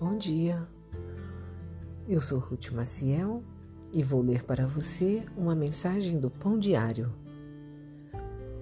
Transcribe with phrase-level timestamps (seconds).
[0.00, 0.66] bom dia.
[2.08, 3.44] Eu sou Ruth Maciel
[3.92, 7.12] e vou ler para você uma mensagem do Pão Diário.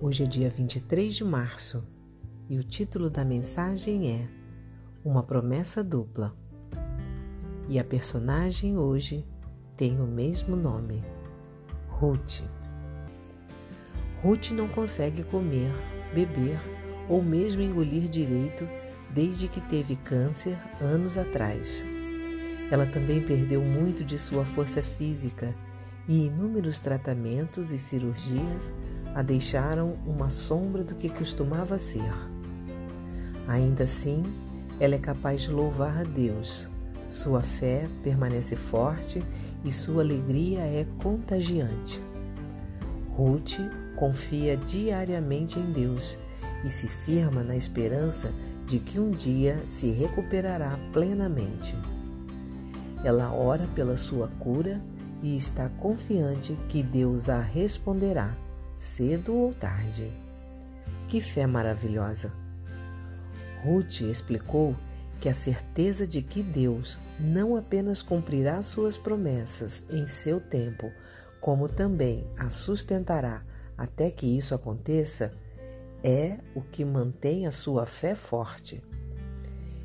[0.02, 1.84] Hoje é dia 23 de março
[2.48, 4.28] e o título da mensagem é
[5.04, 6.34] Uma Promessa Dupla.
[7.68, 9.24] E a personagem hoje
[9.76, 11.04] tem o mesmo nome,
[11.86, 12.42] Ruth.
[14.24, 15.70] Ruth não consegue comer,
[16.12, 16.58] beber
[17.08, 18.66] ou mesmo engolir direito
[19.14, 21.84] desde que teve câncer anos atrás.
[22.70, 25.54] Ela também perdeu muito de sua força física
[26.06, 28.70] e inúmeros tratamentos e cirurgias
[29.14, 32.12] a deixaram uma sombra do que costumava ser.
[33.46, 34.22] Ainda assim,
[34.78, 36.68] ela é capaz de louvar a Deus.
[37.08, 39.22] Sua fé permanece forte
[39.64, 42.02] e sua alegria é contagiante.
[43.10, 43.58] Ruth
[43.96, 46.16] confia diariamente em Deus
[46.64, 48.32] e se firma na esperança
[48.68, 51.74] de que um dia se recuperará plenamente.
[53.02, 54.80] Ela ora pela sua cura
[55.22, 58.36] e está confiante que Deus a responderá,
[58.76, 60.12] cedo ou tarde.
[61.08, 62.28] Que fé maravilhosa!
[63.64, 64.76] Ruth explicou
[65.20, 70.92] que a certeza de que Deus não apenas cumprirá suas promessas em seu tempo,
[71.40, 73.42] como também a sustentará
[73.76, 75.32] até que isso aconteça,
[76.02, 78.82] é o que mantém a sua fé forte.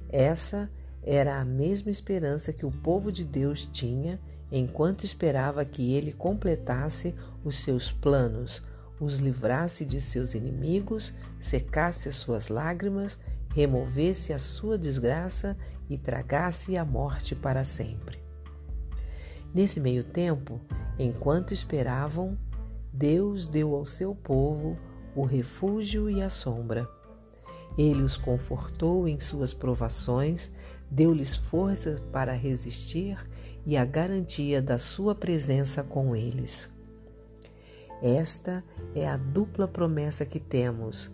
[0.09, 0.69] Essa
[1.01, 4.19] era a mesma esperança que o povo de Deus tinha
[4.51, 8.63] enquanto esperava que ele completasse os seus planos,
[8.99, 13.17] os livrasse de seus inimigos, secasse as suas lágrimas,
[13.49, 15.57] removesse a sua desgraça
[15.89, 18.19] e tragasse a morte para sempre.
[19.53, 20.61] Nesse meio tempo,
[20.97, 22.37] enquanto esperavam,
[22.91, 24.77] Deus deu ao seu povo
[25.15, 26.89] o refúgio e a sombra.
[27.77, 30.51] Ele os confortou em suas provações,
[30.89, 33.17] deu-lhes força para resistir
[33.65, 36.71] e a garantia da sua presença com eles.
[38.01, 38.63] Esta
[38.93, 41.09] é a dupla promessa que temos: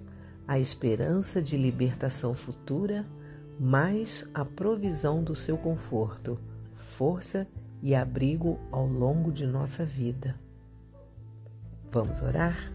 [0.48, 3.06] a esperança de libertação futura,
[3.60, 6.40] mais a provisão do seu conforto,
[6.76, 7.48] força
[7.82, 10.36] e abrigo ao longo de nossa vida.
[11.92, 12.72] Vamos orar?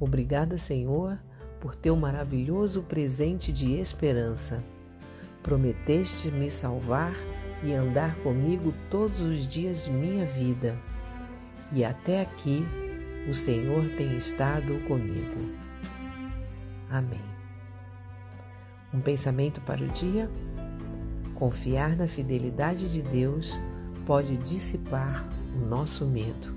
[0.00, 1.18] Obrigada, Senhor,
[1.60, 4.62] por teu maravilhoso presente de esperança.
[5.42, 7.12] Prometeste me salvar
[7.62, 10.78] e andar comigo todos os dias de minha vida.
[11.72, 12.64] E até aqui
[13.28, 15.52] o Senhor tem estado comigo.
[16.88, 17.20] Amém.
[18.92, 20.30] Um pensamento para o dia?
[21.34, 23.58] Confiar na fidelidade de Deus
[24.06, 26.56] pode dissipar o nosso medo.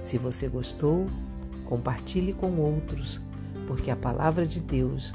[0.00, 1.06] Se você gostou,
[1.64, 3.20] compartilhe com outros,
[3.66, 5.12] porque a palavra de Deus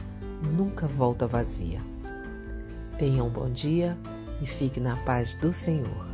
[0.55, 1.81] nunca volta vazia.
[2.97, 3.97] Tenha um bom dia
[4.41, 6.08] e fique na paz do Senhor.